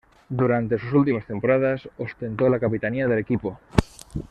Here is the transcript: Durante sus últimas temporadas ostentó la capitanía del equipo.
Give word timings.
Durante 0.29 0.79
sus 0.79 0.91
últimas 0.93 1.27
temporadas 1.27 1.87
ostentó 1.99 2.49
la 2.49 2.59
capitanía 2.59 3.07
del 3.07 3.19
equipo. 3.19 3.59